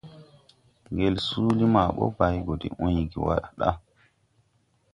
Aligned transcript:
Ngel 0.93 1.15
suuli 1.27 1.65
maa 1.73 1.93
bɔ 1.95 2.05
bay 2.17 2.35
go 2.45 2.53
de 2.61 2.67
uygi 2.85 3.17
wa 3.25 3.35
da. 3.59 3.69